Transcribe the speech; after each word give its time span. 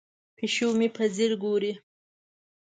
پیشو 0.37 0.67
مې 0.77 0.87
په 0.95 1.03
ځیر 1.15 1.31
ګوري. 1.43 1.73